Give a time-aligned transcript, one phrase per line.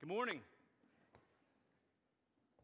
[0.00, 0.38] Good morning.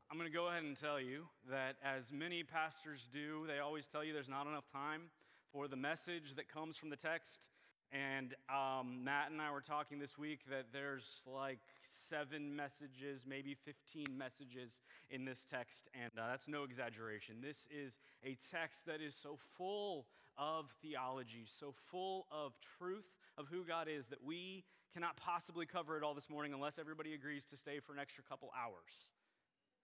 [0.09, 3.89] I'm going to go ahead and tell you that, as many pastors do, they always
[3.89, 5.11] tell you there's not enough time
[5.53, 7.49] for the message that comes from the text.
[7.91, 13.57] And um, Matt and I were talking this week that there's like seven messages, maybe
[13.65, 14.81] 15 messages
[15.11, 17.39] in this text, and uh, that's no exaggeration.
[17.43, 20.07] This is a text that is so full
[20.39, 24.63] of theology, so full of truth of who God is, that we
[24.95, 28.23] cannot possibly cover it all this morning unless everybody agrees to stay for an extra
[28.23, 29.11] couple hours.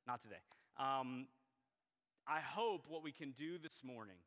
[0.06, 0.40] Not today.
[0.78, 1.26] Um,
[2.28, 4.22] I hope what we can do this morning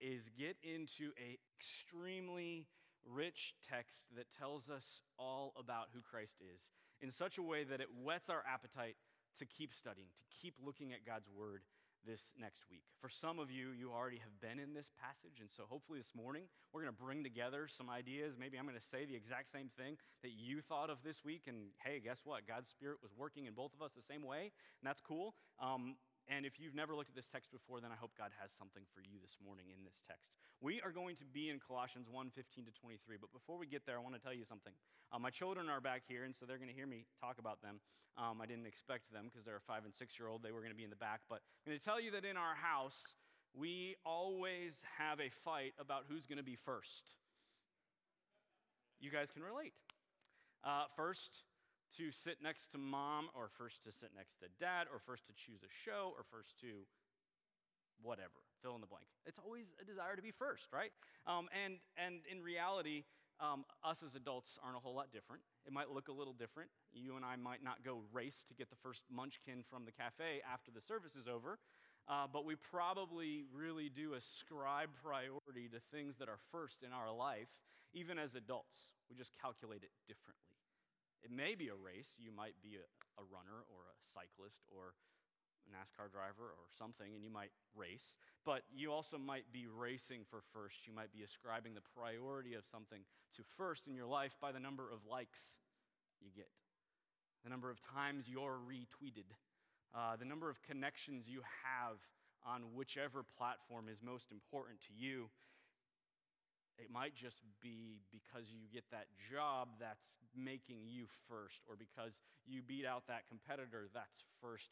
[0.00, 2.66] is get into a extremely
[3.06, 6.70] rich text that tells us all about who Christ is
[7.02, 8.96] in such a way that it whets our appetite
[9.38, 11.60] to keep studying, to keep looking at God's word
[12.06, 12.82] this next week.
[13.00, 16.12] For some of you, you already have been in this passage, and so hopefully this
[16.14, 18.34] morning we're going to bring together some ideas.
[18.38, 21.44] Maybe I'm going to say the exact same thing that you thought of this week,
[21.46, 22.46] and hey, guess what?
[22.46, 25.34] God's Spirit was working in both of us the same way, and that's cool.
[25.60, 25.96] Um,
[26.30, 28.82] and if you've never looked at this text before, then I hope God has something
[28.94, 30.30] for you this morning in this text.
[30.62, 33.18] We are going to be in Colossians 1 15 to 23.
[33.18, 34.72] But before we get there, I want to tell you something.
[35.10, 37.60] Uh, my children are back here, and so they're going to hear me talk about
[37.60, 37.82] them.
[38.14, 40.42] Um, I didn't expect them because they're a five and six year old.
[40.42, 41.26] They were going to be in the back.
[41.28, 43.18] But I'm going to tell you that in our house,
[43.54, 47.16] we always have a fight about who's going to be first.
[49.00, 49.74] You guys can relate.
[50.62, 51.42] Uh, first,
[51.98, 55.32] to sit next to mom, or first to sit next to dad, or first to
[55.32, 56.86] choose a show, or first to
[58.02, 59.06] whatever, fill in the blank.
[59.26, 60.90] It's always a desire to be first, right?
[61.26, 63.04] Um, and, and in reality,
[63.40, 65.42] um, us as adults aren't a whole lot different.
[65.66, 66.70] It might look a little different.
[66.92, 70.42] You and I might not go race to get the first munchkin from the cafe
[70.46, 71.58] after the service is over,
[72.08, 77.12] uh, but we probably really do ascribe priority to things that are first in our
[77.12, 77.48] life,
[77.94, 78.90] even as adults.
[79.10, 80.51] We just calculate it differently.
[81.22, 82.18] It may be a race.
[82.18, 82.86] You might be a,
[83.18, 84.94] a runner or a cyclist or
[85.66, 88.16] a NASCAR driver or something, and you might race.
[88.44, 90.86] But you also might be racing for first.
[90.86, 93.02] You might be ascribing the priority of something
[93.36, 95.58] to first in your life by the number of likes
[96.20, 96.50] you get,
[97.44, 99.26] the number of times you're retweeted,
[99.94, 101.98] uh, the number of connections you have
[102.46, 105.30] on whichever platform is most important to you.
[106.78, 112.20] It might just be because you get that job that's making you first, or because
[112.46, 114.70] you beat out that competitor that's first.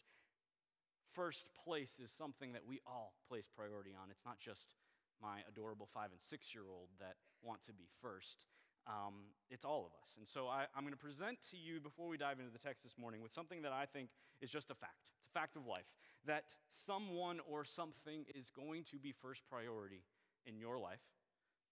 [1.13, 4.11] First place is something that we all place priority on.
[4.11, 4.75] It's not just
[5.21, 8.45] my adorable five and six year old that want to be first.
[8.87, 10.17] Um, it's all of us.
[10.17, 12.83] And so I, am going to present to you, before we dive into the text
[12.83, 14.09] this morning, with something that I think
[14.41, 15.13] is just a fact.
[15.19, 15.85] It's a fact of life
[16.27, 20.03] that someone or something is going to be first priority
[20.47, 21.01] in your life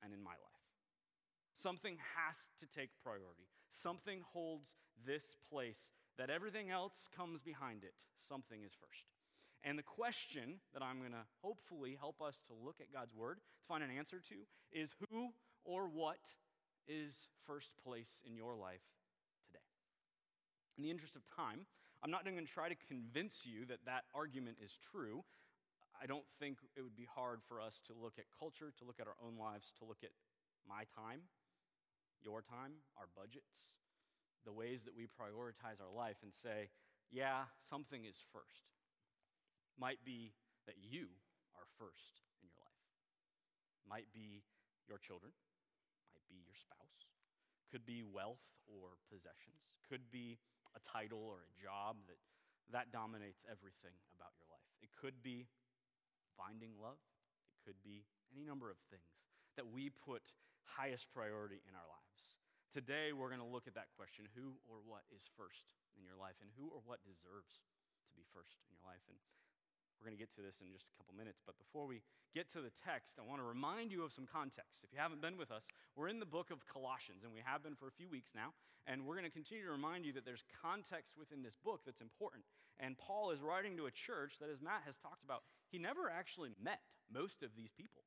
[0.03, 0.65] and in my life.
[1.55, 3.49] Something has to take priority.
[3.71, 4.75] Something holds
[5.07, 7.95] this place that everything else comes behind it.
[8.17, 9.05] Something is first.
[9.65, 13.39] And the question that I'm going to hopefully help us to look at God's word
[13.39, 14.37] to find an answer to
[14.73, 15.31] is who
[15.65, 16.21] or what
[16.87, 18.87] is first place in your life
[19.47, 19.59] today?
[20.77, 21.67] In the interest of time,
[22.03, 25.25] I'm not going to try to convince you that that argument is true.
[26.01, 29.03] I don't think it would be hard for us to look at culture, to look
[29.03, 30.15] at our own lives, to look at
[30.63, 31.27] my time,
[32.23, 33.75] your time, our budgets,
[34.47, 36.71] the ways that we prioritize our life and say,
[37.11, 38.71] yeah, something is first.
[39.75, 40.35] Might be
[40.71, 41.11] that you
[41.59, 42.87] are first in your life.
[43.89, 44.47] Might be
[44.87, 45.33] your children,
[46.15, 47.11] might be your spouse,
[47.73, 50.39] could be wealth or possessions, could be
[50.77, 52.21] a title or a job that
[52.69, 54.69] that dominates everything about your life.
[54.85, 55.49] It could be
[56.39, 57.03] finding love,
[57.51, 59.27] it could be any number of things
[59.59, 60.23] that we put
[60.63, 62.39] highest priority in our lives.
[62.71, 65.67] Today, we're going to look at that question who or what is first
[65.99, 67.59] in your life, and who or what deserves
[68.07, 69.03] to be first in your life.
[69.11, 69.19] And
[69.99, 72.47] we're going to get to this in just a couple minutes, but before we get
[72.55, 74.87] to the text, I want to remind you of some context.
[74.87, 75.67] If you haven't been with us,
[75.99, 78.55] we're in the book of Colossians, and we have been for a few weeks now,
[78.87, 81.99] and we're going to continue to remind you that there's context within this book that's
[81.99, 82.47] important.
[82.79, 86.11] And Paul is writing to a church that, as Matt has talked about, he never
[86.11, 86.81] actually met
[87.13, 88.03] most of these people.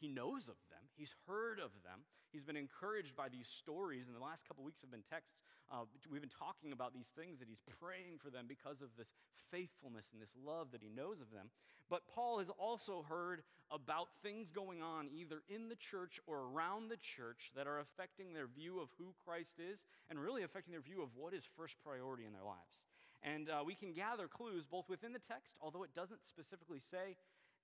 [0.00, 0.86] He knows of them.
[0.96, 2.06] He's heard of them.
[2.30, 4.06] He's been encouraged by these stories.
[4.06, 5.34] And the last couple weeks have been texts.
[5.70, 9.12] Uh, we've been talking about these things that he's praying for them because of this
[9.50, 11.50] faithfulness and this love that he knows of them.
[11.90, 16.88] But Paul has also heard about things going on either in the church or around
[16.88, 20.80] the church that are affecting their view of who Christ is and really affecting their
[20.80, 22.88] view of what is first priority in their lives.
[23.22, 27.16] And uh, we can gather clues both within the text, although it doesn't specifically say,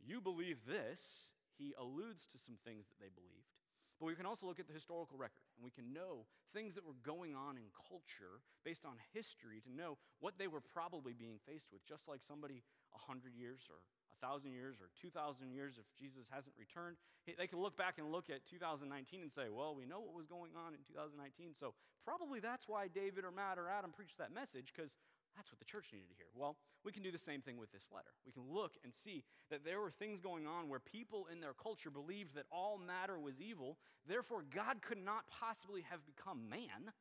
[0.03, 3.55] you believe this he alludes to some things that they believed.
[4.01, 6.83] But we can also look at the historical record and we can know things that
[6.83, 11.39] were going on in culture based on history to know what they were probably being
[11.47, 13.79] faced with, just like somebody 100 years or
[14.19, 16.97] 1,000 years or 2,000 years if Jesus hasn't returned.
[17.27, 18.89] They can look back and look at 2019
[19.23, 21.75] and say, well, we know what was going on in 2019, so
[22.05, 24.97] probably that's why David or Matt or Adam preached that message, because
[25.37, 26.27] that's what the church needed to hear.
[26.35, 28.11] Well, we can do the same thing with this letter.
[28.27, 31.55] We can look and see that there were things going on where people in their
[31.55, 33.79] culture believed that all matter was evil.
[34.07, 36.93] Therefore, God could not possibly have become man.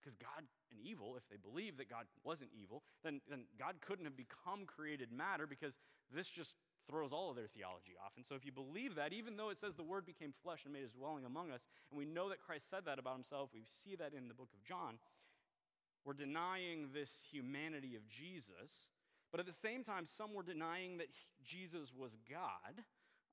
[0.00, 0.42] Because God
[0.72, 4.66] and evil, if they believed that God wasn't evil, then, then God couldn't have become
[4.66, 5.78] created matter because
[6.10, 6.54] this just
[6.90, 8.12] throws all of their theology off.
[8.16, 10.72] And so, if you believe that, even though it says the Word became flesh and
[10.72, 13.62] made his dwelling among us, and we know that Christ said that about himself, we
[13.64, 14.98] see that in the book of John,
[16.04, 18.86] were denying this humanity of Jesus,
[19.30, 21.08] but at the same time, some were denying that
[21.44, 22.84] Jesus was God.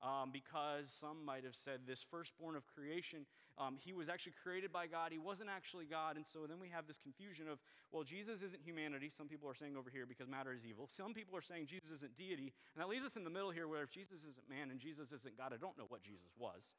[0.01, 3.25] Um, because some might have said this firstborn of creation,
[3.59, 5.11] um, he was actually created by God.
[5.11, 6.15] He wasn't actually God.
[6.15, 7.59] And so then we have this confusion of,
[7.91, 9.11] well, Jesus isn't humanity.
[9.11, 10.87] Some people are saying over here because matter is evil.
[10.87, 12.55] Some people are saying Jesus isn't deity.
[12.73, 15.11] And that leaves us in the middle here where if Jesus isn't man and Jesus
[15.11, 16.71] isn't God, I don't know what Jesus was.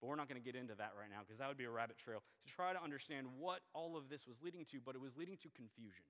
[0.00, 1.70] But we're not going to get into that right now because that would be a
[1.70, 5.00] rabbit trail to try to understand what all of this was leading to, but it
[5.00, 6.04] was leading to confusion.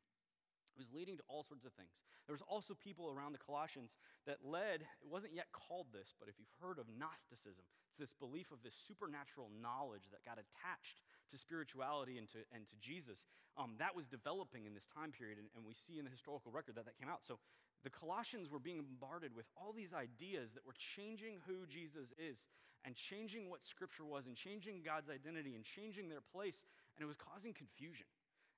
[0.74, 2.02] It was leading to all sorts of things.
[2.26, 3.94] There was also people around the Colossians
[4.26, 8.14] that led, it wasn't yet called this, but if you've heard of Gnosticism, it's this
[8.18, 10.98] belief of this supernatural knowledge that got attached
[11.30, 13.30] to spirituality and to, and to Jesus.
[13.54, 16.50] Um, that was developing in this time period, and, and we see in the historical
[16.50, 17.22] record that that came out.
[17.22, 17.38] So
[17.86, 22.50] the Colossians were being bombarded with all these ideas that were changing who Jesus is
[22.84, 26.64] and changing what Scripture was and changing God's identity and changing their place,
[26.96, 28.06] and it was causing confusion.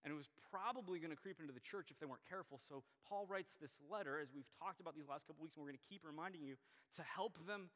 [0.04, 2.60] And it was probably going to creep into the church if they weren't careful.
[2.62, 5.70] So Paul writes this letter, as we've talked about these last couple weeks, and we're
[5.74, 6.54] going to keep reminding you
[6.94, 7.70] to help them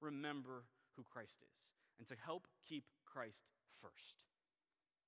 [0.00, 0.64] remember
[0.96, 1.56] who Christ is
[1.98, 3.44] and to help keep Christ
[3.80, 4.20] first.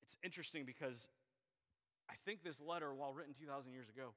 [0.05, 1.08] It's interesting because
[2.08, 4.12] I think this letter, while written 2,000 years ago,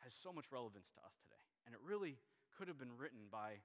[0.00, 1.44] has so much relevance to us today.
[1.64, 2.16] And it really
[2.56, 3.60] could have been written by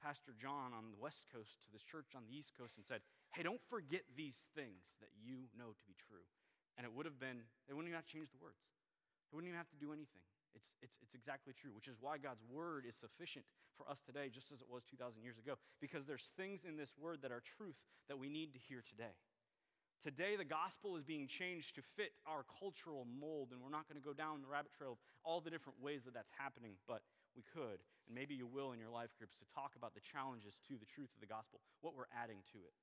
[0.00, 3.04] Pastor John on the West Coast to this church on the East Coast and said,
[3.36, 6.24] Hey, don't forget these things that you know to be true.
[6.80, 8.64] And it would have been, they wouldn't even have to change the words.
[9.28, 10.24] They wouldn't even have to do anything.
[10.56, 13.44] It's, it's, it's exactly true, which is why God's word is sufficient
[13.76, 16.90] for us today, just as it was 2,000 years ago, because there's things in this
[16.98, 19.14] word that are truth that we need to hear today.
[20.02, 24.00] Today, the gospel is being changed to fit our cultural mold, and we're not going
[24.00, 27.04] to go down the rabbit trail of all the different ways that that's happening, but
[27.36, 30.58] we could, and maybe you will in your life groups, to talk about the challenges
[30.66, 32.74] to the truth of the gospel, what we're adding to it.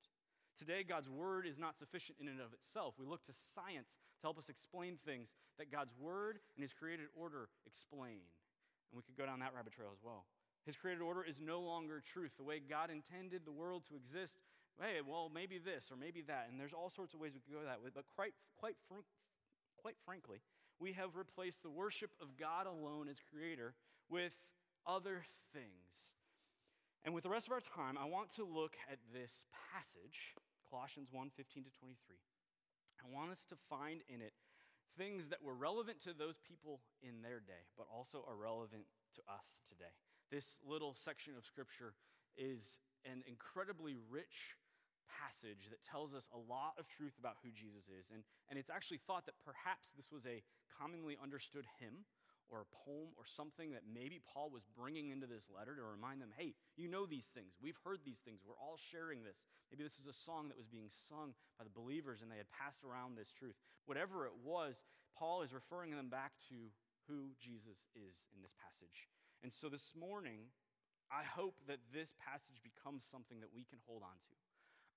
[0.56, 2.96] Today, God's word is not sufficient in and of itself.
[2.96, 7.12] We look to science to help us explain things that God's word and his created
[7.12, 8.24] order explain.
[8.88, 10.24] And we could go down that rabbit trail as well.
[10.64, 12.32] His created order is no longer truth.
[12.36, 14.40] The way God intended the world to exist
[14.80, 16.46] hey, well, maybe this or maybe that.
[16.50, 17.90] And there's all sorts of ways we could go that way.
[17.92, 19.06] But quite, quite, fr-
[19.76, 20.38] quite frankly,
[20.78, 23.74] we have replaced the worship of God alone as creator
[24.08, 24.32] with
[24.86, 26.18] other things.
[27.04, 30.34] And with the rest of our time, I want to look at this passage,
[30.68, 32.16] Colossians 1 15 to 23.
[32.98, 34.34] I want us to find in it
[34.98, 38.82] things that were relevant to those people in their day, but also are relevant
[39.14, 39.94] to us today.
[40.30, 41.94] This little section of scripture
[42.36, 44.58] is an incredibly rich
[45.08, 48.10] passage that tells us a lot of truth about who Jesus is.
[48.12, 50.42] And, and it's actually thought that perhaps this was a
[50.76, 52.04] commonly understood hymn
[52.50, 56.20] or a poem or something that maybe Paul was bringing into this letter to remind
[56.20, 57.56] them hey, you know these things.
[57.60, 58.40] We've heard these things.
[58.40, 59.44] We're all sharing this.
[59.70, 62.50] Maybe this is a song that was being sung by the believers and they had
[62.50, 63.56] passed around this truth.
[63.86, 64.84] Whatever it was,
[65.16, 66.72] Paul is referring them back to
[67.08, 69.08] who Jesus is in this passage.
[69.42, 70.52] And so this morning,
[71.08, 74.36] I hope that this passage becomes something that we can hold on to.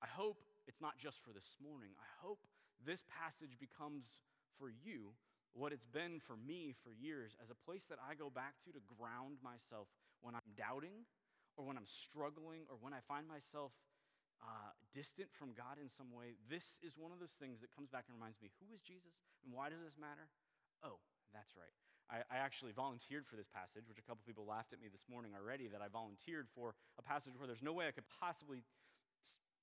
[0.03, 1.96] I hope it's not just for this morning.
[1.96, 2.43] I hope
[2.84, 4.17] this passage becomes
[4.60, 5.13] for you
[5.53, 8.72] what it's been for me for years as a place that I go back to
[8.72, 9.88] to ground myself
[10.22, 11.03] when I'm doubting
[11.60, 13.75] or when I'm struggling or when I find myself
[14.41, 16.39] uh, distant from God in some way.
[16.50, 19.13] This is one of those things that comes back and reminds me who is Jesus
[19.43, 20.31] and why does this matter?
[20.81, 20.98] Oh,
[21.36, 21.75] that's right.
[22.10, 25.05] I, I actually volunteered for this passage, which a couple people laughed at me this
[25.08, 28.63] morning already that I volunteered for a passage where there's no way I could possibly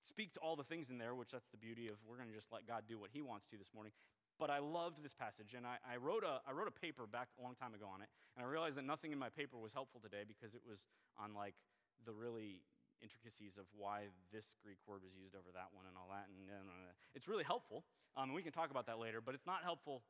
[0.01, 2.35] speak to all the things in there, which that's the beauty of we're going to
[2.35, 3.93] just let God do what He wants to this morning.
[4.39, 7.27] But I loved this passage, and I, I, wrote a, I wrote a paper back
[7.39, 9.75] a long time ago on it, and I realized that nothing in my paper was
[9.75, 10.87] helpful today because it was
[11.19, 11.59] on like
[12.07, 12.63] the really
[13.03, 16.31] intricacies of why this Greek word was used over that one and all that.
[16.31, 17.83] And, and uh, it's really helpful.
[18.15, 20.03] Um, and we can talk about that later, but it's not helpful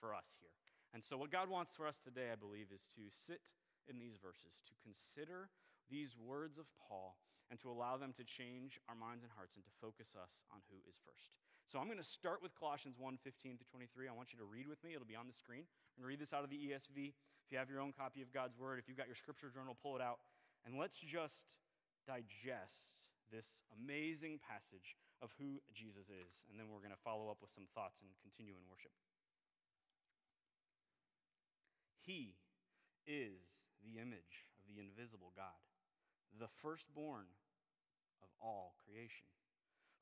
[0.00, 0.52] for us here.
[0.92, 3.48] And so, what God wants for us today, I believe, is to sit
[3.88, 5.48] in these verses, to consider
[5.88, 7.16] these words of Paul,
[7.50, 10.62] and to allow them to change our minds and hearts and to focus us on
[10.70, 11.34] who is first.
[11.70, 14.10] So I'm going to start with Colossians 1 15 through 23.
[14.10, 14.98] I want you to read with me.
[14.98, 15.62] It'll be on the screen.
[15.62, 17.14] I'm going to read this out of the ESV.
[17.14, 19.78] If you have your own copy of God's Word, if you've got your scripture journal,
[19.78, 20.18] pull it out.
[20.66, 21.62] And let's just
[22.10, 22.98] digest
[23.30, 26.42] this amazing passage of who Jesus is.
[26.50, 28.90] And then we're going to follow up with some thoughts and continue in worship.
[32.02, 32.34] He
[33.06, 35.62] is the image of the invisible God,
[36.34, 37.30] the firstborn
[38.26, 39.30] of all creation.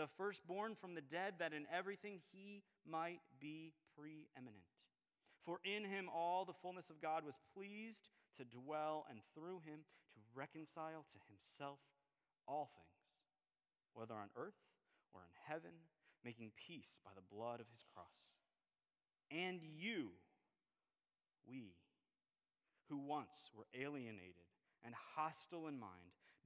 [0.00, 4.64] the firstborn from the dead, that in everything he might be preeminent.
[5.44, 9.84] For in him all the fullness of God was pleased to dwell, and through him
[10.14, 11.78] to reconcile to himself
[12.48, 13.12] all things,
[13.92, 14.56] whether on earth
[15.12, 15.76] or in heaven,
[16.24, 18.32] making peace by the blood of his cross.
[19.30, 20.16] And you,
[21.46, 21.76] we,
[22.88, 24.48] who once were alienated
[24.82, 26.16] and hostile in mind,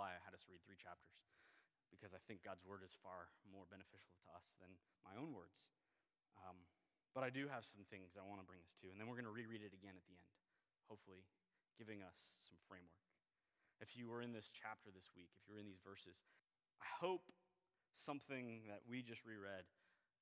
[0.00, 1.12] July, I had us read three chapters
[1.92, 4.72] because I think God's word is far more beneficial to us than
[5.04, 5.68] my own words.
[6.40, 6.56] Um,
[7.12, 9.20] but I do have some things I want to bring us to, and then we're
[9.20, 10.32] going to reread it again at the end,
[10.88, 11.28] hopefully
[11.76, 12.16] giving us
[12.48, 13.04] some framework.
[13.84, 16.24] If you were in this chapter this week, if you're in these verses,
[16.80, 17.28] I hope
[17.92, 19.68] something that we just reread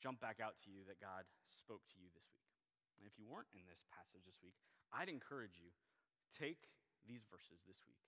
[0.03, 2.51] jumped back out to you that God spoke to you this week.
[2.99, 4.59] And if you weren't in this passage this week,
[4.91, 5.71] I'd encourage you
[6.35, 6.69] Take
[7.09, 8.05] these verses this week,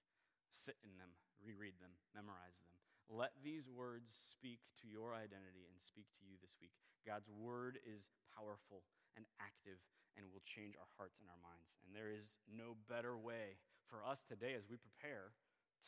[0.52, 2.71] sit in them, reread them, memorize them.
[3.11, 6.71] Let these words speak to your identity and speak to you this week.
[7.02, 8.87] God's word is powerful
[9.19, 9.83] and active
[10.14, 11.83] and will change our hearts and our minds.
[11.83, 13.59] And there is no better way
[13.90, 15.35] for us today as we prepare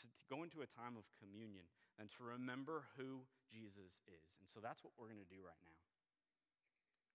[0.02, 4.28] to, to go into a time of communion than to remember who Jesus is.
[4.42, 5.78] And so that's what we're going to do right now.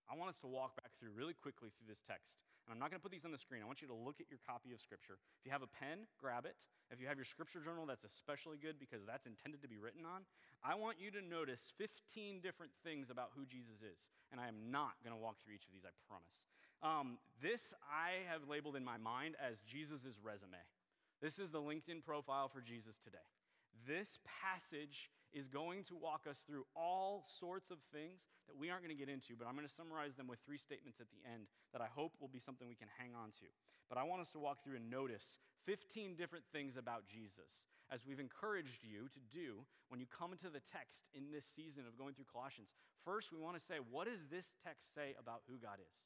[0.07, 2.39] I want us to walk back through really quickly through this text.
[2.67, 3.63] And I'm not going to put these on the screen.
[3.63, 5.15] I want you to look at your copy of Scripture.
[5.39, 6.59] If you have a pen, grab it.
[6.91, 10.03] If you have your Scripture journal, that's especially good because that's intended to be written
[10.03, 10.27] on.
[10.59, 14.11] I want you to notice 15 different things about who Jesus is.
[14.35, 16.43] And I am not going to walk through each of these, I promise.
[16.83, 20.59] Um, this I have labeled in my mind as Jesus' resume.
[21.23, 23.23] This is the LinkedIn profile for Jesus today.
[23.87, 28.81] This passage is going to walk us through all sorts of things that we aren't
[28.81, 31.21] going to get into, but I'm going to summarize them with three statements at the
[31.29, 33.47] end that I hope will be something we can hang on to.
[33.87, 38.01] But I want us to walk through and notice 15 different things about Jesus, as
[38.05, 41.97] we've encouraged you to do when you come into the text in this season of
[41.97, 42.73] going through Colossians.
[43.05, 45.97] First, we want to say, what does this text say about who God is?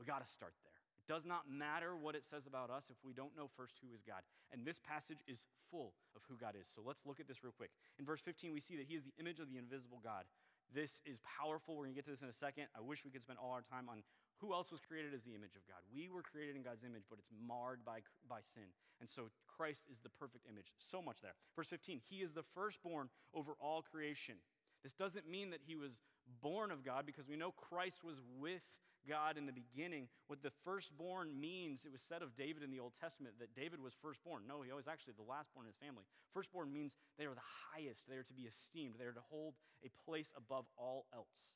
[0.00, 0.67] We got to start there
[1.08, 4.04] does not matter what it says about us if we don't know first who is
[4.04, 4.20] God.
[4.52, 5.40] And this passage is
[5.72, 6.68] full of who God is.
[6.68, 7.70] So let's look at this real quick.
[7.98, 10.28] In verse 15, we see that he is the image of the invisible God.
[10.68, 11.74] This is powerful.
[11.74, 12.68] We're going to get to this in a second.
[12.76, 14.04] I wish we could spend all our time on
[14.38, 15.80] who else was created as the image of God.
[15.88, 18.68] We were created in God's image, but it's marred by, by sin.
[19.00, 20.70] And so Christ is the perfect image.
[20.78, 21.34] So much there.
[21.56, 24.36] Verse 15, he is the firstborn over all creation.
[24.84, 25.98] This doesn't mean that he was
[26.42, 28.62] born of God because we know Christ was with
[29.06, 30.08] God in the beginning.
[30.26, 33.80] What the firstborn means, it was said of David in the Old Testament that David
[33.82, 34.44] was firstborn.
[34.48, 36.04] No, he was actually the lastborn in his family.
[36.32, 39.54] Firstborn means they are the highest, they are to be esteemed, they are to hold
[39.84, 41.54] a place above all else.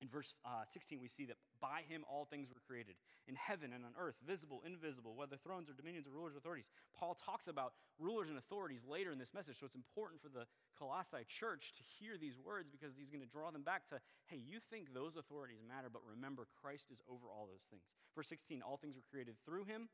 [0.00, 2.96] In verse uh, 16, we see that by him all things were created,
[3.28, 6.70] in heaven and on earth, visible, invisible, whether thrones or dominions or rulers or authorities.
[6.96, 10.48] Paul talks about rulers and authorities later in this message, so it's important for the
[10.78, 14.40] Colossae church to hear these words because he's going to draw them back to hey,
[14.40, 17.82] you think those authorities matter, but remember, Christ is over all those things.
[18.16, 19.90] Verse 16, all things were created through him,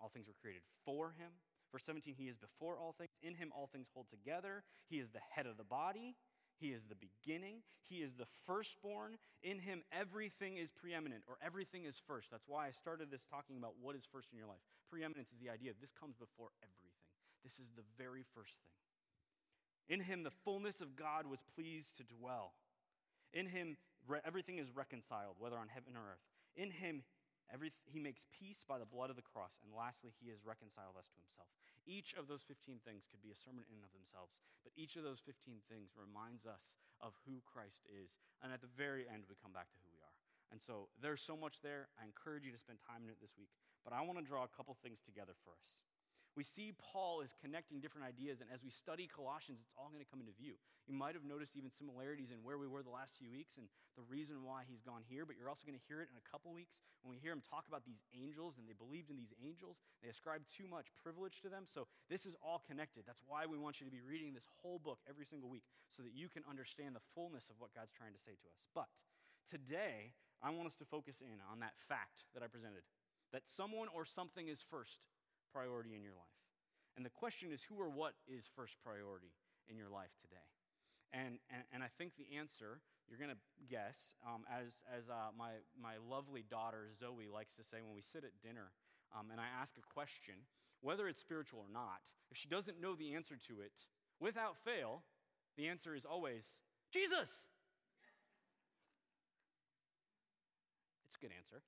[0.00, 1.30] all things were created for him.
[1.70, 3.10] Verse 17, he is before all things.
[3.22, 4.64] In him all things hold together.
[4.88, 6.16] He is the head of the body.
[6.60, 7.62] He is the beginning.
[7.82, 9.16] He is the firstborn.
[9.42, 12.30] In him, everything is preeminent or everything is first.
[12.30, 14.60] That's why I started this talking about what is first in your life.
[14.90, 16.90] Preeminence is the idea this comes before everything.
[17.44, 18.74] This is the very first thing.
[19.88, 22.52] In him, the fullness of God was pleased to dwell.
[23.32, 23.76] In him,
[24.24, 26.24] everything is reconciled, whether on heaven or earth.
[26.56, 27.02] In him,
[27.52, 29.60] every, he makes peace by the blood of the cross.
[29.64, 31.48] And lastly, he has reconciled us to himself.
[31.88, 35.00] Each of those 15 things could be a sermon in and of themselves, but each
[35.00, 38.12] of those 15 things reminds us of who Christ is.
[38.44, 40.16] And at the very end, we come back to who we are.
[40.52, 41.88] And so there's so much there.
[41.96, 43.52] I encourage you to spend time in it this week.
[43.84, 45.84] But I want to draw a couple things together for us
[46.38, 49.98] we see Paul is connecting different ideas, and as we study Colossians, it's all going
[49.98, 50.54] to come into view.
[50.86, 53.66] You might have noticed even similarities in where we were the last few weeks and
[53.98, 56.22] the reason why he's gone here, but you're also going to hear it in a
[56.22, 59.34] couple weeks when we hear him talk about these angels and they believed in these
[59.42, 59.82] angels.
[59.98, 61.66] They ascribed too much privilege to them.
[61.66, 63.02] So this is all connected.
[63.02, 66.06] That's why we want you to be reading this whole book every single week so
[66.06, 68.62] that you can understand the fullness of what God's trying to say to us.
[68.78, 68.86] But
[69.50, 72.86] today, I want us to focus in on that fact that I presented
[73.34, 75.02] that someone or something is first
[75.52, 76.38] priority in your life.
[76.96, 79.32] And the question is who or what is first priority
[79.68, 80.48] in your life today?
[81.12, 85.32] And, and, and I think the answer, you're going to guess, um, as, as uh,
[85.36, 88.72] my, my lovely daughter Zoe likes to say when we sit at dinner
[89.16, 90.34] um, and I ask a question,
[90.80, 93.72] whether it's spiritual or not, if she doesn't know the answer to it,
[94.20, 95.02] without fail,
[95.56, 96.44] the answer is always
[96.92, 97.30] Jesus.
[101.06, 101.62] It's a good answer.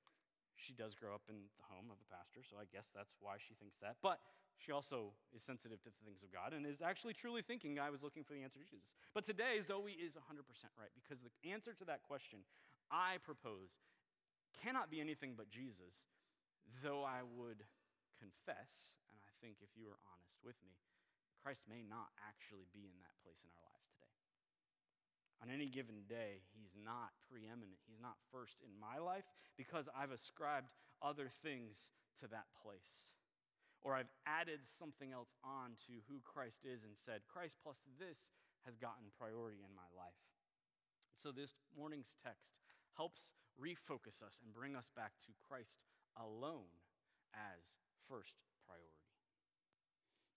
[0.61, 3.41] She does grow up in the home of the pastor, so I guess that's why
[3.41, 3.97] she thinks that.
[4.05, 4.21] But
[4.61, 7.89] she also is sensitive to the things of God and is actually truly thinking I
[7.89, 8.93] was looking for the answer to Jesus.
[9.17, 10.45] But today, Zoe is 100%
[10.77, 12.45] right because the answer to that question
[12.93, 13.73] I propose
[14.53, 16.13] cannot be anything but Jesus,
[16.85, 17.65] though I would
[18.21, 20.77] confess, and I think if you are honest with me,
[21.41, 24.00] Christ may not actually be in that place in our lives today.
[25.41, 27.81] On any given day, he's not preeminent.
[27.89, 29.25] He's not first in my life
[29.57, 30.69] because I've ascribed
[31.01, 31.89] other things
[32.21, 33.17] to that place.
[33.81, 38.29] Or I've added something else on to who Christ is and said, Christ plus this
[38.65, 40.21] has gotten priority in my life.
[41.17, 42.61] So this morning's text
[42.93, 45.81] helps refocus us and bring us back to Christ
[46.17, 46.69] alone
[47.33, 48.37] as first
[48.69, 49.01] priority.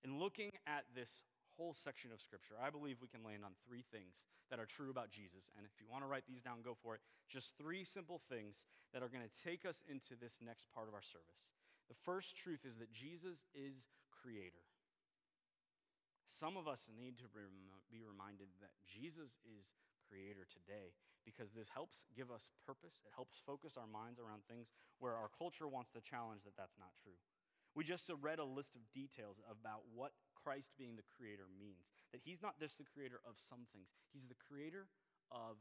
[0.05, 1.21] In looking at this
[1.57, 4.90] whole section of Scripture, I believe we can land on three things that are true
[4.90, 5.51] about Jesus.
[5.57, 7.03] And if you want to write these down, go for it.
[7.31, 10.95] Just three simple things that are going to take us into this next part of
[10.95, 11.55] our service.
[11.88, 14.64] The first truth is that Jesus is creator.
[16.25, 17.29] Some of us need to
[17.93, 19.77] be reminded that Jesus is
[20.09, 23.01] creator today because this helps give us purpose.
[23.05, 26.77] It helps focus our minds around things where our culture wants to challenge that that's
[26.81, 27.17] not true.
[27.75, 30.12] We just read a list of details about what
[30.45, 31.97] Christ being the creator means.
[32.13, 34.87] That he's not just the creator of some things, he's the creator
[35.33, 35.57] of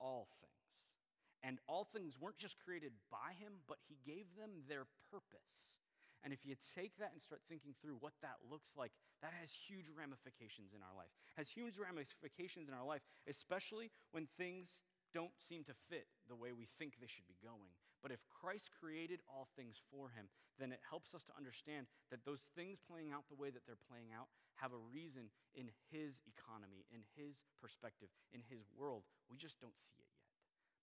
[0.00, 0.96] all things.
[1.44, 5.76] And all things weren't just created by him, but he gave them their purpose.
[6.22, 8.94] And if you take that and start thinking through what that looks like,
[9.26, 11.10] that has huge ramifications in our life.
[11.34, 16.54] Has huge ramifications in our life, especially when things don't seem to fit the way
[16.54, 17.74] we think they should be going.
[18.02, 20.26] But if Christ created all things for him,
[20.58, 23.88] then it helps us to understand that those things playing out the way that they're
[23.88, 24.26] playing out
[24.58, 29.06] have a reason in his economy, in his perspective, in his world.
[29.30, 30.26] We just don't see it yet.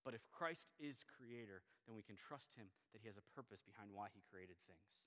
[0.08, 3.60] But if Christ is creator, then we can trust him that he has a purpose
[3.62, 5.04] behind why he created things.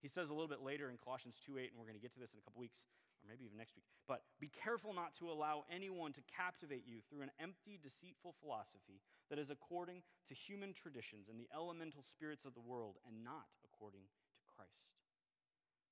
[0.00, 2.16] He says a little bit later in Colossians 2 8, and we're going to get
[2.16, 2.88] to this in a couple weeks,
[3.20, 3.84] or maybe even next week.
[4.08, 9.04] But be careful not to allow anyone to captivate you through an empty, deceitful philosophy
[9.28, 13.52] that is according to human traditions and the elemental spirits of the world, and not
[13.62, 14.96] according to Christ.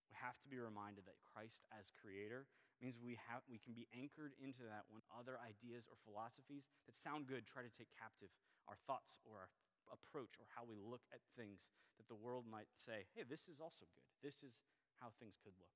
[0.09, 2.49] We have to be reminded that Christ as creator
[2.81, 6.97] means we, have, we can be anchored into that when other ideas or philosophies that
[6.97, 8.31] sound good try to take captive
[8.71, 9.51] our thoughts or our
[9.91, 13.59] approach or how we look at things that the world might say, hey, this is
[13.59, 14.07] also good.
[14.23, 14.55] This is
[15.03, 15.75] how things could look.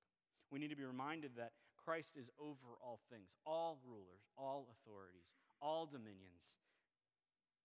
[0.53, 5.33] We need to be reminded that Christ is over all things, all rulers, all authorities,
[5.65, 6.61] all dominions.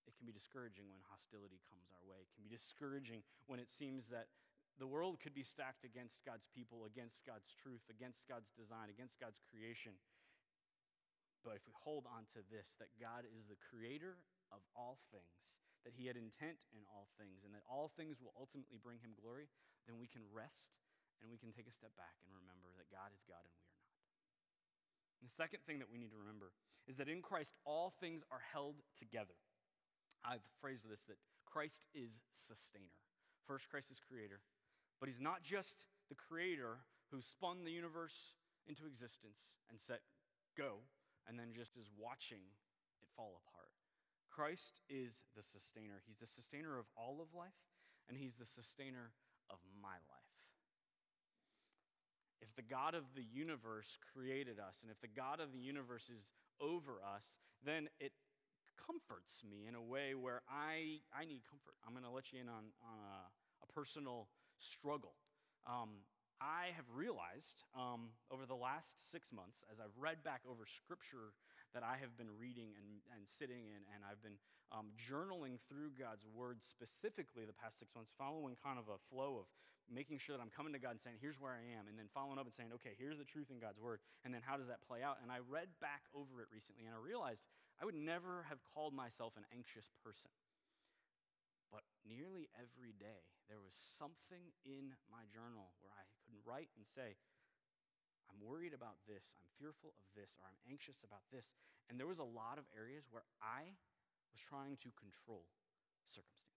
[0.08, 2.24] It can be discouraging when hostility comes our way.
[2.24, 4.32] It can be discouraging when it seems that
[4.80, 9.20] the world could be stacked against God's people, against God's truth, against God's design, against
[9.20, 10.00] God's creation.
[11.44, 14.16] But if we hold on to this, that God is the creator
[14.48, 18.34] of all things, that he had intent in all things, and that all things will
[18.40, 19.52] ultimately bring him glory,
[19.92, 20.78] then we can rest
[21.22, 23.64] and we can take a step back and remember that God is God and we
[23.66, 24.02] are not.
[25.26, 26.54] the second thing that we need to remember
[26.88, 29.36] is that in Christ, all things are held together.
[30.24, 32.96] I've phrased this that Christ is sustainer.
[33.46, 34.40] First, Christ is creator,
[35.00, 38.36] but he's not just the creator who spun the universe
[38.68, 40.00] into existence and said,
[40.58, 40.84] go,
[41.28, 42.44] and then just is watching
[43.02, 43.72] it fall apart.
[44.32, 46.02] Christ is the sustainer.
[46.06, 47.58] He's the sustainer of all of life,
[48.08, 49.12] and He's the sustainer
[49.50, 50.17] of my life.
[52.42, 56.10] If the God of the universe created us, and if the God of the universe
[56.10, 58.14] is over us, then it
[58.78, 61.74] comforts me in a way where I, I need comfort.
[61.86, 63.26] I'm going to let you in on, on a,
[63.66, 65.14] a personal struggle.
[65.66, 66.06] Um,
[66.38, 71.34] I have realized um, over the last six months, as I've read back over scripture
[71.74, 74.38] that I have been reading and, and sitting in, and I've been
[74.70, 79.42] um, journaling through God's word specifically the past six months, following kind of a flow
[79.42, 79.48] of
[79.88, 82.12] making sure that I'm coming to God and saying, here's where I am, and then
[82.12, 84.68] following up and saying, okay, here's the truth in God's word, and then how does
[84.68, 85.24] that play out?
[85.24, 87.44] And I read back over it recently, and I realized
[87.80, 90.34] I would never have called myself an anxious person.
[91.72, 96.84] But nearly every day, there was something in my journal where I couldn't write and
[96.88, 97.20] say,
[98.28, 101.48] I'm worried about this, I'm fearful of this, or I'm anxious about this.
[101.88, 103.72] And there was a lot of areas where I
[104.32, 105.48] was trying to control
[106.12, 106.57] circumstances.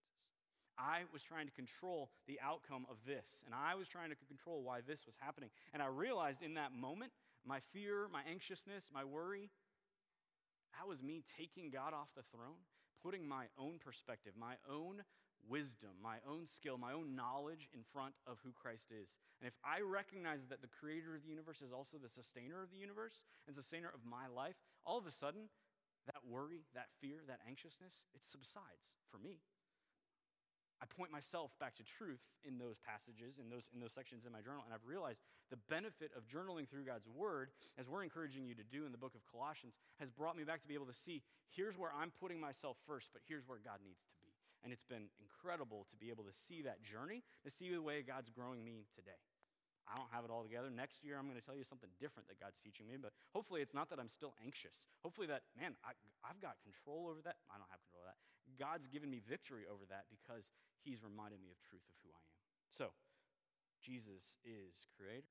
[0.81, 4.63] I was trying to control the outcome of this, and I was trying to control
[4.63, 5.51] why this was happening.
[5.73, 7.11] And I realized in that moment,
[7.45, 9.51] my fear, my anxiousness, my worry,
[10.73, 12.65] that was me taking God off the throne,
[13.03, 15.03] putting my own perspective, my own
[15.49, 19.17] wisdom, my own skill, my own knowledge in front of who Christ is.
[19.41, 22.71] And if I recognize that the creator of the universe is also the sustainer of
[22.71, 25.49] the universe and sustainer of my life, all of a sudden,
[26.05, 29.41] that worry, that fear, that anxiousness, it subsides for me.
[30.81, 34.33] I point myself back to truth in those passages, in those, in those sections in
[34.33, 35.21] my journal, and I've realized
[35.53, 38.97] the benefit of journaling through God's Word, as we're encouraging you to do in the
[38.97, 41.21] book of Colossians, has brought me back to be able to see
[41.53, 44.33] here's where I'm putting myself first, but here's where God needs to be.
[44.65, 48.01] And it's been incredible to be able to see that journey, to see the way
[48.01, 49.21] God's growing me today.
[49.89, 50.69] I don't have it all together.
[50.69, 53.61] Next year, I'm going to tell you something different that God's teaching me, but hopefully,
[53.61, 54.85] it's not that I'm still anxious.
[55.01, 57.41] Hopefully, that, man, I, have got control over that.
[57.49, 58.21] I don't have control of that.
[58.55, 60.47] God's given me victory over that because
[60.81, 62.41] He's reminded me of truth of who I am.
[62.73, 62.87] So,
[63.81, 65.29] Jesus is creator,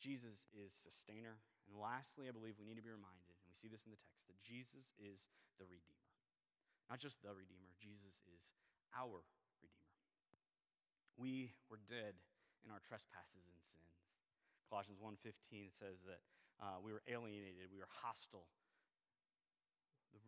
[0.00, 1.40] Jesus is sustainer.
[1.70, 4.02] And lastly, I believe we need to be reminded, and we see this in the
[4.02, 5.30] text, that Jesus is
[5.62, 6.10] the Redeemer.
[6.90, 8.42] Not just the Redeemer, Jesus is
[8.98, 9.22] our
[9.62, 9.94] Redeemer.
[11.14, 12.18] We were dead
[12.66, 13.94] in our trespasses and sins.
[14.66, 16.20] Colossians 1:15 says that
[16.58, 18.50] uh, we were alienated, we were hostile.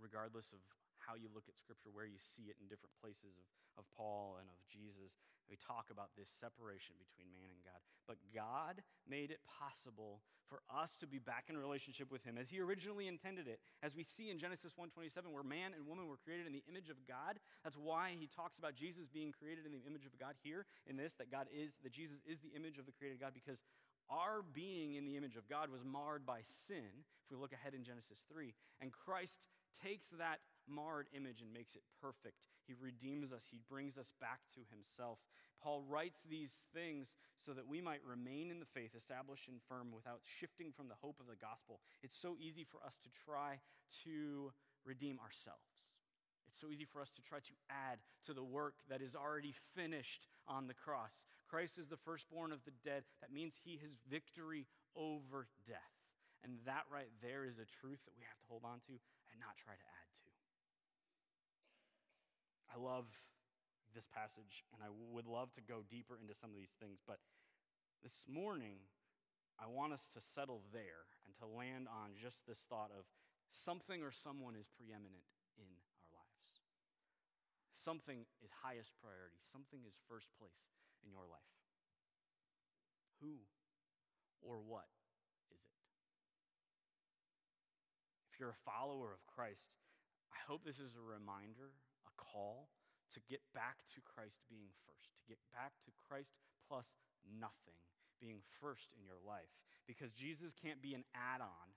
[0.01, 0.61] Regardless of
[1.05, 4.40] how you look at Scripture, where you see it in different places of, of Paul
[4.40, 5.21] and of Jesus.
[5.45, 7.81] We talk about this separation between man and God.
[8.09, 12.49] But God made it possible for us to be back in relationship with Him as
[12.49, 13.61] He originally intended it.
[13.83, 16.88] As we see in Genesis 1:27, where man and woman were created in the image
[16.88, 17.40] of God.
[17.62, 20.97] That's why He talks about Jesus being created in the image of God here in
[20.97, 23.62] this, that God is, that Jesus is the image of the created God, because
[24.11, 27.73] our being in the image of God was marred by sin, if we look ahead
[27.75, 28.53] in Genesis 3.
[28.81, 29.40] And Christ
[29.83, 32.46] takes that marred image and makes it perfect.
[32.66, 35.18] He redeems us, He brings us back to Himself.
[35.62, 39.92] Paul writes these things so that we might remain in the faith, established and firm,
[39.94, 41.81] without shifting from the hope of the gospel.
[42.03, 43.61] It's so easy for us to try
[44.05, 44.53] to
[44.85, 45.94] redeem ourselves.
[46.48, 49.55] It's so easy for us to try to add to the work that is already
[49.74, 51.27] finished on the cross.
[51.48, 53.05] Christ is the firstborn of the dead.
[53.20, 55.94] That means he has victory over death.
[56.44, 58.92] And that right there is a truth that we have to hold on to
[59.33, 60.04] and not try to add.
[62.75, 63.07] I love
[63.95, 67.23] this passage, and I would love to go deeper into some of these things, but
[68.03, 68.83] this morning,
[69.63, 73.07] I want us to settle there and to land on just this thought of
[73.55, 75.23] something or someone is preeminent
[75.55, 76.67] in our lives.
[77.79, 80.67] Something is highest priority, something is first place
[81.07, 81.55] in your life.
[83.23, 83.39] Who
[84.43, 84.91] or what
[85.55, 85.79] is it?
[88.35, 89.71] If you're a follower of Christ,
[90.35, 91.79] I hope this is a reminder
[92.16, 92.70] call
[93.14, 96.35] to get back to Christ being first, to get back to Christ
[96.66, 96.96] plus
[97.27, 97.79] nothing
[98.18, 99.50] being first in your life.
[99.85, 101.68] Because Jesus can't be an add on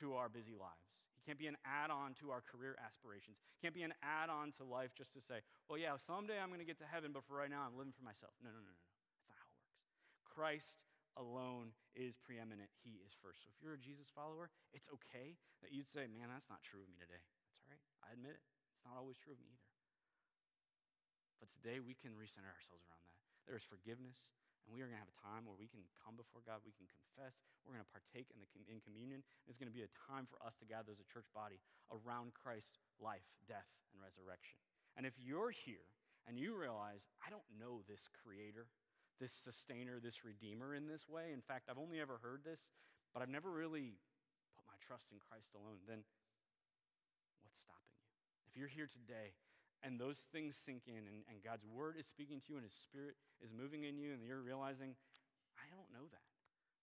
[0.00, 1.08] to our busy lives.
[1.16, 3.40] He can't be an add on to our career aspirations.
[3.56, 6.52] He can't be an add on to life just to say, well, yeah, someday I'm
[6.52, 8.36] going to get to heaven, but for right now I'm living for myself.
[8.44, 8.92] No, no, no, no, no.
[9.16, 9.80] That's not how it works.
[10.28, 10.84] Christ
[11.16, 12.68] alone is preeminent.
[12.84, 13.46] He is first.
[13.46, 16.84] So if you're a Jesus follower, it's okay that you'd say, man, that's not true
[16.84, 17.22] of me today.
[17.48, 17.84] That's all right.
[18.04, 18.44] I admit it.
[18.76, 19.63] It's not always true of me either.
[21.44, 23.20] But today we can recenter ourselves around that.
[23.44, 24.32] There is forgiveness,
[24.64, 26.72] and we are going to have a time where we can come before God, we
[26.72, 29.20] can confess, we're going to partake in, the, in communion.
[29.44, 31.60] It's going to be a time for us to gather as a church body
[31.92, 34.56] around Christ's life, death, and resurrection.
[34.96, 35.84] And if you're here
[36.24, 38.72] and you realize, I don't know this creator,
[39.20, 41.36] this sustainer, this redeemer in this way.
[41.36, 42.72] In fact, I've only ever heard this,
[43.12, 44.00] but I've never really
[44.56, 46.08] put my trust in Christ alone, then
[47.44, 48.08] what's stopping you?
[48.48, 49.36] If you're here today
[49.84, 52.72] and those things sink in and, and God's word is speaking to you and his
[52.72, 54.96] spirit is moving in you and you're realizing,
[55.60, 56.24] I don't know that.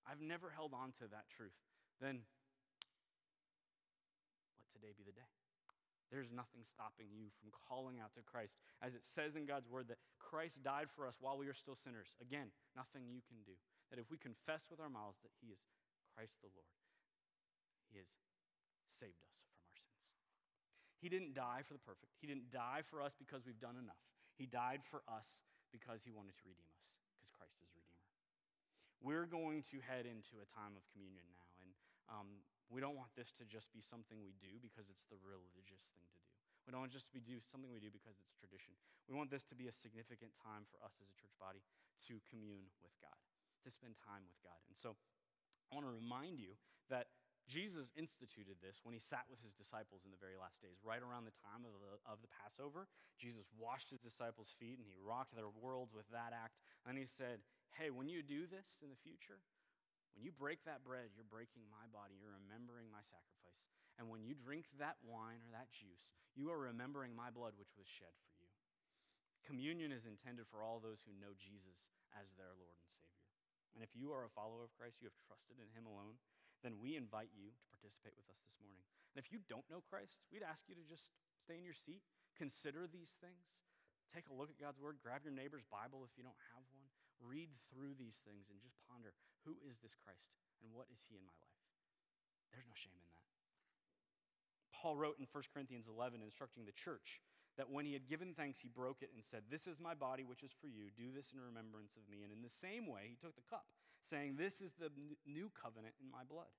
[0.06, 1.58] I've never held on to that truth.
[1.98, 2.22] Then
[4.62, 5.30] let today be the day.
[6.14, 8.60] There's nothing stopping you from calling out to Christ.
[8.84, 11.80] As it says in God's word that Christ died for us while we are still
[11.80, 12.14] sinners.
[12.20, 13.56] Again, nothing you can do.
[13.90, 15.64] That if we confess with our mouths that He is
[16.12, 16.68] Christ the Lord,
[17.90, 18.12] He has
[18.92, 19.51] saved us.
[21.02, 24.06] He didn't die for the perfect, He didn't die for us because we've done enough.
[24.38, 25.42] He died for us
[25.74, 28.06] because He wanted to redeem us, because Christ is Redeemer.
[29.02, 31.50] We're going to head into a time of communion now.
[31.58, 31.70] And
[32.06, 32.30] um,
[32.70, 36.06] we don't want this to just be something we do because it's the religious thing
[36.06, 36.32] to do.
[36.64, 38.78] We don't want just to be do something we do because it's tradition.
[39.10, 41.66] We want this to be a significant time for us as a church body
[42.08, 43.18] to commune with God,
[43.66, 44.62] to spend time with God.
[44.70, 44.94] And so
[45.68, 46.54] I want to remind you
[46.94, 47.10] that
[47.50, 51.02] Jesus instituted this when he sat with his disciples in the very last days, right
[51.02, 52.88] around the time of the, of the Passover.
[53.18, 56.62] Jesus washed his disciples' feet and he rocked their worlds with that act.
[56.88, 57.44] And he said,
[57.76, 59.42] Hey, when you do this in the future,
[60.16, 63.64] when you break that bread, you're breaking my body, you're remembering my sacrifice.
[64.00, 67.72] And when you drink that wine or that juice, you are remembering my blood, which
[67.76, 68.52] was shed for you.
[69.48, 73.28] Communion is intended for all those who know Jesus as their Lord and Savior.
[73.76, 76.20] And if you are a follower of Christ, you have trusted in Him alone,
[76.62, 78.86] then we invite you to participate with us this morning.
[79.14, 82.02] And if you don't know Christ, we'd ask you to just stay in your seat,
[82.38, 83.44] consider these things,
[84.14, 86.88] take a look at God's Word, grab your neighbor's Bible if you don't have one,
[87.20, 91.18] read through these things and just ponder who is this Christ and what is he
[91.18, 91.62] in my life?
[92.54, 93.22] There's no shame in that.
[94.74, 97.22] Paul wrote in 1 Corinthians 11, instructing the church,
[97.58, 100.24] that when he had given thanks, he broke it and said, This is my body,
[100.24, 100.90] which is for you.
[100.96, 102.24] Do this in remembrance of me.
[102.24, 103.68] And in the same way, he took the cup,
[104.08, 104.90] saying, This is the
[105.26, 106.52] new covenant in my blood.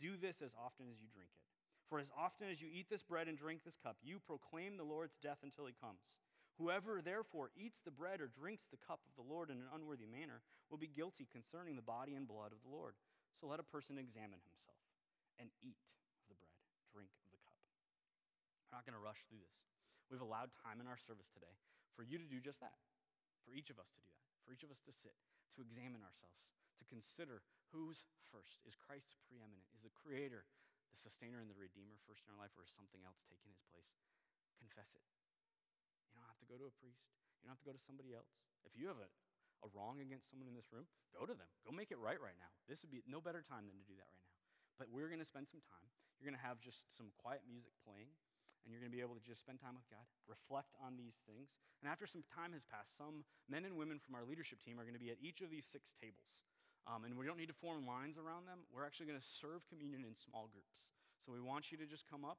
[0.00, 1.46] Do this as often as you drink it.
[1.88, 4.84] For as often as you eat this bread and drink this cup, you proclaim the
[4.84, 6.18] Lord's death until he comes.
[6.58, 10.08] Whoever therefore eats the bread or drinks the cup of the Lord in an unworthy
[10.08, 10.40] manner
[10.72, 12.96] will be guilty concerning the body and blood of the Lord.
[13.38, 14.80] So let a person examine himself
[15.36, 15.78] and eat
[16.24, 16.56] of the bread,
[16.90, 17.60] drink of the cup.
[18.66, 19.68] We're not going to rush through this.
[20.08, 21.54] We've allowed time in our service today
[21.92, 22.80] for you to do just that,
[23.44, 25.14] for each of us to do that, for each of us to sit,
[25.54, 26.40] to examine ourselves,
[26.78, 28.62] to consider who's first.
[28.68, 29.66] Is Christ preeminent?
[29.72, 30.44] Is the Creator,
[30.92, 33.62] the Sustainer, and the Redeemer first in our life, or is something else taking his
[33.68, 33.90] place?
[34.56, 35.04] Confess it
[36.08, 37.06] You don't have to go to a priest.
[37.40, 38.42] You don't have to go to somebody else.
[38.66, 39.10] If you have a,
[39.62, 41.50] a wrong against someone in this room, go to them.
[41.62, 42.50] Go make it right right now.
[42.66, 44.40] This would be no better time than to do that right now.
[44.80, 45.88] But we're going to spend some time.
[46.18, 48.08] You're going to have just some quiet music playing,
[48.64, 51.20] and you're going to be able to just spend time with God, reflect on these
[51.28, 51.52] things.
[51.84, 54.88] And after some time has passed, some men and women from our leadership team are
[54.88, 56.40] going to be at each of these six tables.
[56.86, 58.62] Um, and we don't need to form lines around them.
[58.70, 60.94] We're actually going to serve communion in small groups.
[61.26, 62.38] So we want you to just come up,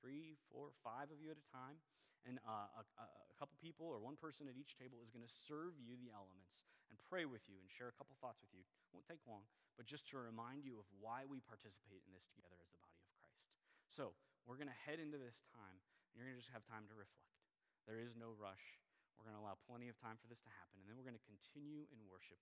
[0.00, 1.76] three, four, five of you at a time,
[2.24, 5.34] and uh, a, a, couple people or one person at each table is going to
[5.50, 8.62] serve you the elements and pray with you and share a couple thoughts with you.
[8.62, 9.42] It won't take long,
[9.74, 13.02] but just to remind you of why we participate in this together as the body
[13.02, 13.50] of Christ.
[13.90, 14.14] So
[14.46, 15.76] we're going to head into this time,
[16.14, 17.34] and you're going to just have time to reflect.
[17.82, 18.78] There is no rush.
[19.18, 21.18] We're going to allow plenty of time for this to happen, and then we're going
[21.18, 22.38] to continue in worship,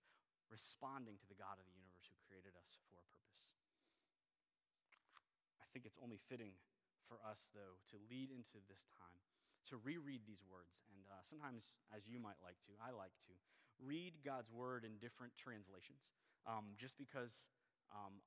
[0.51, 3.55] responding to the God of the universe who created us for a purpose.
[5.63, 6.59] I think it's only fitting
[7.07, 9.19] for us, though, to lead into this time
[9.71, 10.83] to reread these words.
[10.91, 13.33] And uh, sometimes, as you might like to, I like to,
[13.81, 16.13] read God's word in different translations,
[16.45, 17.49] um, just because
[17.89, 18.21] um,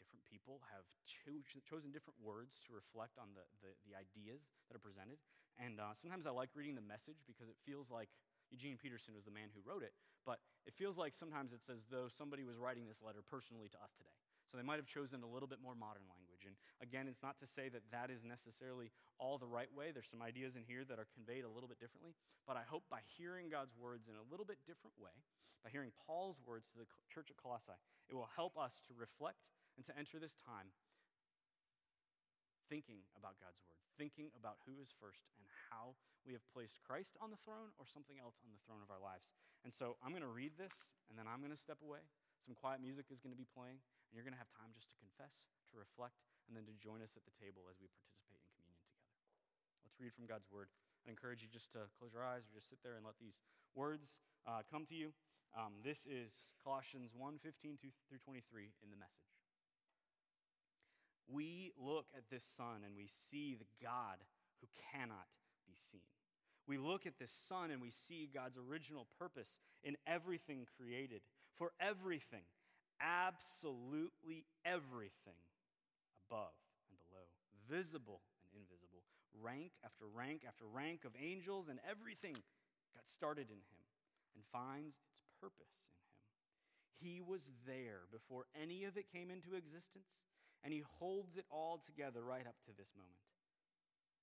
[0.00, 4.80] different people have cho- chosen different words to reflect on the, the, the ideas that
[4.80, 5.20] are presented.
[5.60, 8.08] And uh, sometimes I like reading the message because it feels like
[8.48, 9.92] Eugene Peterson was the man who wrote it,
[10.24, 13.78] but it feels like sometimes it's as though somebody was writing this letter personally to
[13.84, 14.16] us today.
[14.50, 16.46] So they might have chosen a little bit more modern language.
[16.46, 19.90] And again, it's not to say that that is necessarily all the right way.
[19.90, 22.14] There's some ideas in here that are conveyed a little bit differently.
[22.46, 25.16] But I hope by hearing God's words in a little bit different way,
[25.66, 27.74] by hearing Paul's words to the church at Colossae,
[28.06, 30.70] it will help us to reflect and to enter this time
[32.68, 37.16] thinking about God's word, thinking about who is first and how we have placed Christ
[37.20, 39.36] on the throne or something else on the throne of our lives.
[39.64, 42.00] And so I'm going to read this, and then I'm going to step away.
[42.44, 43.80] Some quiet music is going to be playing.
[43.80, 47.00] And you're going to have time just to confess, to reflect, and then to join
[47.00, 49.10] us at the table as we participate in communion together.
[49.84, 50.68] Let's read from God's word.
[51.04, 53.36] I encourage you just to close your eyes or just sit there and let these
[53.76, 55.12] words uh, come to you.
[55.52, 59.43] Um, this is Colossians 1 15 through 23 in the message.
[61.28, 64.18] We look at this Son and we see the God
[64.60, 65.26] who cannot
[65.66, 66.00] be seen.
[66.66, 71.20] We look at this Son and we see God's original purpose in everything created.
[71.56, 72.42] For everything,
[73.00, 75.38] absolutely everything
[76.28, 76.56] above
[76.88, 77.28] and below,
[77.68, 79.04] visible and invisible,
[79.40, 82.34] rank after rank after rank of angels, and everything
[82.94, 83.84] got started in him
[84.34, 87.14] and finds its purpose in him.
[87.14, 90.26] He was there before any of it came into existence,
[90.64, 93.28] and he holds it all together right up to this moment.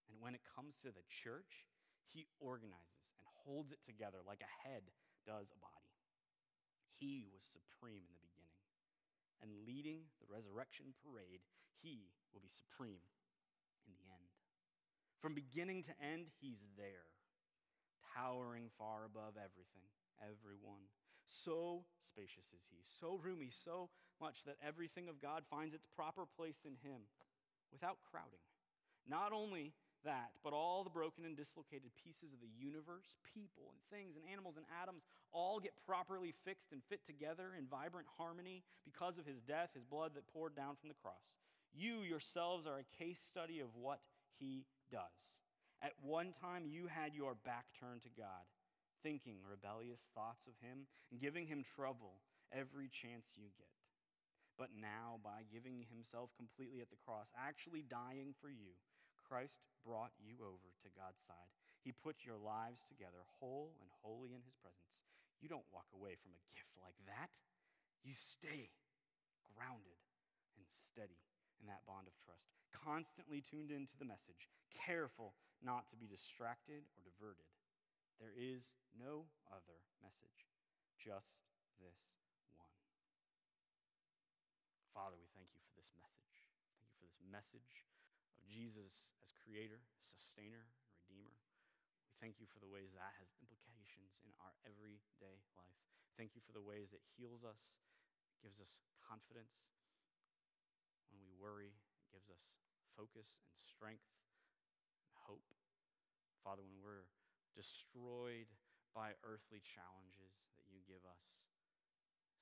[0.09, 1.69] And when it comes to the church,
[2.09, 4.89] he organizes and holds it together like a head
[5.23, 5.93] does a body.
[6.97, 8.65] He was supreme in the beginning,
[9.41, 11.45] and leading the resurrection parade,
[11.81, 13.05] he will be supreme
[13.85, 14.29] in the end.
[15.21, 17.09] From beginning to end, he's there,
[18.17, 19.85] towering far above everything,
[20.21, 20.89] everyone.
[21.31, 23.89] So spacious is he, so roomy, so
[24.19, 27.01] much that everything of God finds its proper place in him
[27.71, 28.43] without crowding.
[29.07, 33.81] Not only that, but all the broken and dislocated pieces of the universe, people and
[33.89, 38.63] things and animals and atoms, all get properly fixed and fit together in vibrant harmony
[38.83, 41.31] because of his death, his blood that poured down from the cross.
[41.73, 44.01] You yourselves are a case study of what
[44.39, 45.45] he does.
[45.81, 48.45] At one time, you had your back turned to God,
[49.03, 52.21] thinking rebellious thoughts of him and giving him trouble
[52.53, 53.73] every chance you get.
[54.57, 58.77] But now, by giving himself completely at the cross, actually dying for you,
[59.25, 61.49] Christ brought you over to God's side.
[61.81, 65.01] He put your lives together whole and holy in His presence.
[65.41, 67.33] You don't walk away from a gift like that.
[68.05, 68.69] You stay
[69.55, 69.97] grounded
[70.59, 71.23] and steady
[71.57, 76.85] in that bond of trust, constantly tuned into the message, careful not to be distracted
[76.93, 77.49] or diverted.
[78.21, 80.45] There is no other message,
[80.93, 81.49] just
[81.81, 81.97] this
[82.53, 82.69] one.
[84.93, 86.53] Father, we thank you for this message.
[86.77, 87.81] Thank you for this message
[88.37, 91.33] of Jesus as creator, sustainer, and redeemer.
[92.05, 95.81] We thank you for the ways that has implications in our everyday life.
[96.13, 97.81] Thank you for the ways that heals us,
[98.45, 99.73] gives us confidence.
[101.09, 102.53] When we worry, it gives us
[102.93, 104.05] focus and strength
[105.09, 105.49] and hope.
[106.45, 107.09] Father, when we're
[107.55, 108.49] destroyed
[108.91, 111.39] by earthly challenges, that you give us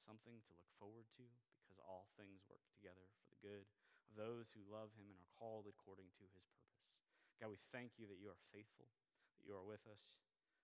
[0.02, 1.26] something to look forward to
[1.62, 3.66] because all things work together for the good
[4.10, 6.90] of those who love him and are called according to his purpose.
[7.38, 8.90] God, we thank you that you are faithful,
[9.38, 10.02] that you are with us,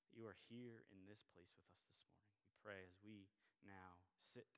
[0.10, 2.34] that you are here in this place with us this morning.
[2.42, 3.30] We pray as we
[3.64, 4.50] now sit,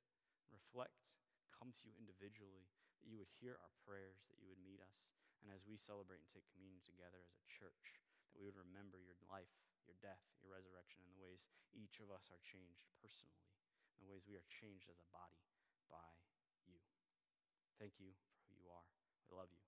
[0.48, 1.04] reflect,
[1.52, 2.66] come to you individually,
[3.04, 5.12] that you would hear our prayers, that you would meet us,
[5.44, 8.02] and as we celebrate and take communion together as a church,
[8.34, 9.52] that we would remember your life,
[9.88, 13.42] your death, your resurrection, and the ways each of us are changed personally,
[13.96, 15.40] and the ways we are changed as a body
[15.88, 16.12] by
[16.68, 16.84] you.
[17.80, 18.88] Thank you for who you are.
[19.28, 19.67] We love you.